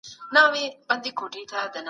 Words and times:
زرغون 0.09 1.73